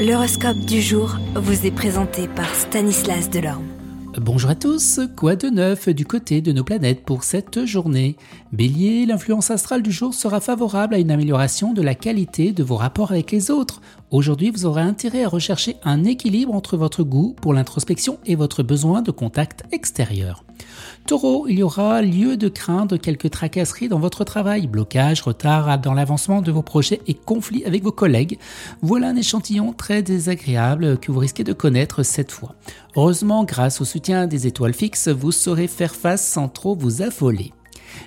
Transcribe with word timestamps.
L'horoscope 0.00 0.56
du 0.60 0.80
jour 0.80 1.18
vous 1.34 1.66
est 1.66 1.70
présenté 1.70 2.26
par 2.26 2.54
Stanislas 2.54 3.28
Delorme. 3.28 3.66
Bonjour 4.16 4.48
à 4.48 4.54
tous, 4.54 4.98
quoi 5.14 5.36
de 5.36 5.50
neuf 5.50 5.90
du 5.90 6.06
côté 6.06 6.40
de 6.40 6.52
nos 6.52 6.64
planètes 6.64 7.04
pour 7.04 7.22
cette 7.22 7.66
journée? 7.66 8.16
Bélier, 8.50 9.04
l'influence 9.04 9.50
astrale 9.50 9.82
du 9.82 9.92
jour 9.92 10.14
sera 10.14 10.40
favorable 10.40 10.94
à 10.94 10.98
une 10.98 11.10
amélioration 11.10 11.74
de 11.74 11.82
la 11.82 11.94
qualité 11.94 12.52
de 12.52 12.62
vos 12.62 12.76
rapports 12.76 13.10
avec 13.12 13.30
les 13.30 13.50
autres. 13.50 13.82
Aujourd'hui, 14.10 14.50
vous 14.50 14.66
aurez 14.66 14.82
intérêt 14.82 15.22
à 15.22 15.28
rechercher 15.28 15.76
un 15.84 16.04
équilibre 16.04 16.52
entre 16.52 16.76
votre 16.76 17.04
goût 17.04 17.36
pour 17.40 17.54
l'introspection 17.54 18.18
et 18.26 18.34
votre 18.34 18.64
besoin 18.64 19.02
de 19.02 19.12
contact 19.12 19.62
extérieur. 19.70 20.44
Taureau, 21.06 21.46
il 21.48 21.60
y 21.60 21.62
aura 21.62 22.02
lieu 22.02 22.36
de 22.36 22.48
craindre 22.48 22.96
quelques 22.96 23.30
tracasseries 23.30 23.88
dans 23.88 24.00
votre 24.00 24.24
travail, 24.24 24.66
blocage, 24.66 25.22
retard 25.22 25.78
dans 25.78 25.94
l'avancement 25.94 26.42
de 26.42 26.50
vos 26.50 26.62
projets 26.62 27.00
et 27.06 27.14
conflits 27.14 27.64
avec 27.64 27.84
vos 27.84 27.92
collègues. 27.92 28.38
Voilà 28.82 29.10
un 29.10 29.16
échantillon 29.16 29.72
très 29.72 30.02
désagréable 30.02 30.98
que 30.98 31.12
vous 31.12 31.20
risquez 31.20 31.44
de 31.44 31.52
connaître 31.52 32.02
cette 32.02 32.32
fois. 32.32 32.56
Heureusement, 32.96 33.44
grâce 33.44 33.80
au 33.80 33.84
soutien 33.84 34.26
des 34.26 34.48
étoiles 34.48 34.74
fixes, 34.74 35.06
vous 35.06 35.30
saurez 35.32 35.68
faire 35.68 35.94
face 35.94 36.26
sans 36.26 36.48
trop 36.48 36.74
vous 36.74 37.02
affoler. 37.02 37.52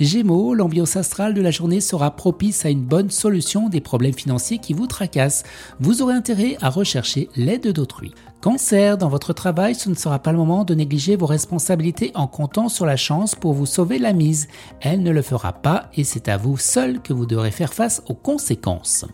Gémeaux, 0.00 0.54
l'ambiance 0.54 0.96
astrale 0.96 1.34
de 1.34 1.40
la 1.40 1.50
journée 1.50 1.80
sera 1.80 2.14
propice 2.14 2.64
à 2.64 2.70
une 2.70 2.82
bonne 2.82 3.10
solution 3.10 3.68
des 3.68 3.80
problèmes 3.80 4.14
financiers 4.14 4.58
qui 4.58 4.72
vous 4.72 4.86
tracassent. 4.86 5.44
Vous 5.80 6.02
aurez 6.02 6.14
intérêt 6.14 6.56
à 6.60 6.70
rechercher 6.70 7.28
l'aide 7.36 7.68
d'autrui. 7.72 8.12
Cancer, 8.44 8.98
dans 8.98 9.08
votre 9.08 9.32
travail, 9.32 9.74
ce 9.74 9.88
ne 9.88 9.94
sera 9.94 10.18
pas 10.18 10.30
le 10.30 10.36
moment 10.36 10.64
de 10.64 10.74
négliger 10.74 11.16
vos 11.16 11.24
responsabilités 11.24 12.12
en 12.14 12.26
comptant 12.26 12.68
sur 12.68 12.84
la 12.84 12.94
chance 12.94 13.34
pour 13.34 13.54
vous 13.54 13.64
sauver 13.64 13.98
la 13.98 14.12
mise. 14.12 14.48
Elle 14.82 15.02
ne 15.02 15.12
le 15.12 15.22
fera 15.22 15.54
pas 15.54 15.88
et 15.94 16.04
c'est 16.04 16.28
à 16.28 16.36
vous 16.36 16.58
seul 16.58 17.00
que 17.00 17.14
vous 17.14 17.24
devrez 17.24 17.50
faire 17.50 17.72
face 17.72 18.02
aux 18.06 18.12
conséquences. 18.12 19.06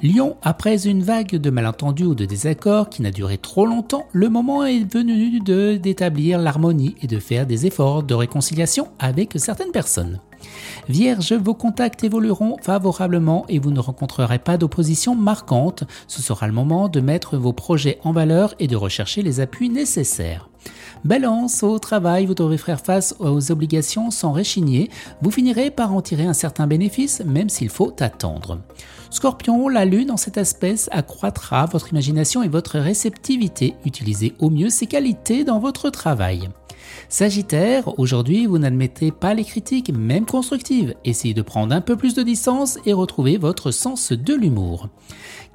Lion, 0.00 0.36
après 0.42 0.86
une 0.86 1.02
vague 1.02 1.34
de 1.34 1.50
malentendus 1.50 2.04
ou 2.04 2.14
de 2.14 2.24
désaccords 2.24 2.88
qui 2.88 3.02
n'a 3.02 3.10
duré 3.10 3.36
trop 3.36 3.66
longtemps, 3.66 4.06
le 4.12 4.28
moment 4.28 4.64
est 4.64 4.84
venu 4.84 5.40
d'établir 5.80 6.38
l'harmonie 6.38 6.94
et 7.02 7.08
de 7.08 7.18
faire 7.18 7.46
des 7.46 7.66
efforts 7.66 8.04
de 8.04 8.14
réconciliation 8.14 8.86
avec 9.00 9.32
certaines 9.38 9.72
personnes. 9.72 10.20
Vierge, 10.88 11.32
vos 11.34 11.54
contacts 11.54 12.04
évolueront 12.04 12.56
favorablement 12.62 13.44
et 13.48 13.58
vous 13.58 13.70
ne 13.70 13.80
rencontrerez 13.80 14.38
pas 14.38 14.56
d'opposition 14.56 15.14
marquante. 15.14 15.84
Ce 16.06 16.22
sera 16.22 16.46
le 16.46 16.52
moment 16.52 16.88
de 16.88 17.00
mettre 17.00 17.36
vos 17.36 17.52
projets 17.52 17.98
en 18.04 18.12
valeur 18.12 18.54
et 18.58 18.66
de 18.66 18.76
rechercher 18.76 19.22
les 19.22 19.40
appuis 19.40 19.68
nécessaires. 19.68 20.48
Balance, 21.04 21.62
au 21.62 21.78
travail, 21.78 22.26
vous 22.26 22.34
devrez 22.34 22.58
faire 22.58 22.80
face 22.80 23.14
aux 23.20 23.52
obligations 23.52 24.10
sans 24.10 24.32
réchigner. 24.32 24.90
Vous 25.22 25.30
finirez 25.30 25.70
par 25.70 25.94
en 25.94 26.02
tirer 26.02 26.24
un 26.24 26.32
certain 26.32 26.66
bénéfice, 26.66 27.22
même 27.24 27.48
s'il 27.48 27.68
faut 27.68 27.94
attendre. 28.00 28.58
Scorpion, 29.10 29.68
la 29.68 29.84
lune 29.84 30.10
en 30.10 30.16
cet 30.16 30.38
aspect 30.38 30.74
accroîtra 30.90 31.66
votre 31.66 31.90
imagination 31.90 32.42
et 32.42 32.48
votre 32.48 32.78
réceptivité. 32.78 33.74
Utilisez 33.84 34.34
au 34.38 34.50
mieux 34.50 34.70
ces 34.70 34.86
qualités 34.86 35.44
dans 35.44 35.60
votre 35.60 35.90
travail. 35.90 36.48
Sagittaire, 37.08 37.98
aujourd'hui 37.98 38.46
vous 38.46 38.58
n'admettez 38.58 39.10
pas 39.10 39.34
les 39.34 39.44
critiques, 39.44 39.92
même 39.92 40.26
constructives. 40.26 40.94
Essayez 41.04 41.34
de 41.34 41.42
prendre 41.42 41.74
un 41.74 41.80
peu 41.80 41.96
plus 41.96 42.14
de 42.14 42.22
distance 42.22 42.78
et 42.86 42.92
retrouver 42.92 43.36
votre 43.36 43.70
sens 43.70 44.12
de 44.12 44.34
l'humour. 44.34 44.88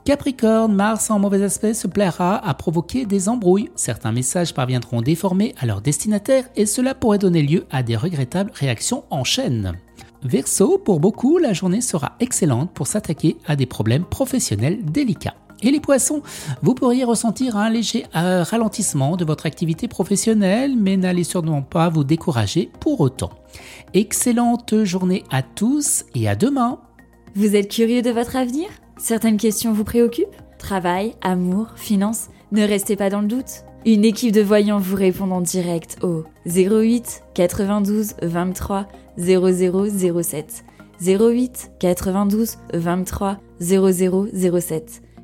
Capricorne, 0.05 0.73
Mars 0.73 1.09
en 1.11 1.19
mauvais 1.19 1.43
aspect 1.43 1.73
se 1.73 1.87
plaira 1.87 2.35
à 2.45 2.53
provoquer 2.53 3.05
des 3.05 3.29
embrouilles. 3.29 3.69
Certains 3.75 4.11
messages 4.11 4.53
parviendront 4.53 5.01
déformés 5.01 5.55
à 5.57 5.65
leur 5.65 5.81
destinataire 5.81 6.45
et 6.57 6.65
cela 6.65 6.93
pourrait 6.93 7.19
donner 7.19 7.41
lieu 7.41 7.65
à 7.71 7.83
des 7.83 7.95
regrettables 7.95 8.51
réactions 8.53 9.05
en 9.09 9.23
chaîne. 9.23 9.77
Verseau, 10.23 10.77
pour 10.77 10.99
beaucoup, 10.99 11.37
la 11.37 11.53
journée 11.53 11.81
sera 11.81 12.13
excellente 12.19 12.71
pour 12.73 12.87
s'attaquer 12.87 13.37
à 13.45 13.55
des 13.55 13.65
problèmes 13.65 14.05
professionnels 14.05 14.83
délicats. 14.83 15.35
Et 15.63 15.71
les 15.71 15.79
poissons, 15.79 16.21
vous 16.61 16.73
pourriez 16.73 17.05
ressentir 17.05 17.55
un 17.55 17.69
léger 17.69 18.05
euh, 18.15 18.43
ralentissement 18.43 19.15
de 19.15 19.23
votre 19.23 19.45
activité 19.45 19.87
professionnelle, 19.87 20.75
mais 20.77 20.97
n'allez 20.97 21.23
sûrement 21.23 21.61
pas 21.61 21.87
vous 21.87 22.03
décourager 22.03 22.69
pour 22.81 22.99
autant. 22.99 23.29
Excellente 23.93 24.83
journée 24.83 25.23
à 25.31 25.41
tous 25.41 26.03
et 26.15 26.27
à 26.27 26.35
demain. 26.35 26.79
Vous 27.35 27.55
êtes 27.55 27.71
curieux 27.71 28.01
de 28.01 28.09
votre 28.11 28.35
avenir? 28.35 28.67
Certaines 28.97 29.37
questions 29.37 29.71
vous 29.71 29.85
préoccupent? 29.85 30.35
Travail, 30.59 31.15
amour, 31.21 31.67
finances 31.75 32.27
Ne 32.51 32.63
restez 32.63 32.97
pas 32.97 33.09
dans 33.09 33.21
le 33.21 33.27
doute. 33.27 33.63
Une 33.85 34.03
équipe 34.03 34.33
de 34.33 34.41
voyants 34.41 34.79
vous 34.79 34.95
répond 34.95 35.31
en 35.31 35.41
direct 35.41 35.97
au 36.03 36.23
08 36.45 37.23
92 37.33 38.13
23 38.21 38.87
0007. 39.17 40.65
08 41.01 41.71
92 41.79 42.57
23 42.73 43.37
0007. 43.61 45.01